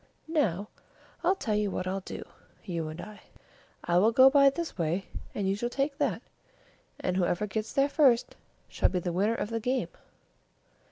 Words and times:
Now, 0.27 0.69
I'll 1.23 1.35
tell 1.35 1.53
you 1.53 1.69
what 1.69 1.85
we'll 1.85 1.99
do, 1.99 2.23
you 2.65 2.87
and 2.87 2.99
I: 2.99 3.21
I 3.83 3.99
will 3.99 4.11
go 4.11 4.31
by 4.31 4.49
this 4.49 4.75
way, 4.75 5.05
and 5.35 5.47
you 5.47 5.55
shall 5.55 5.69
take 5.69 5.99
that, 5.99 6.23
and 6.99 7.15
whoever 7.17 7.45
gets 7.45 7.71
there 7.73 7.87
first 7.87 8.33
shall 8.67 8.89
be 8.89 8.97
the 8.97 9.13
winner 9.13 9.35
of 9.35 9.51
the 9.51 9.59
game." 9.59 9.89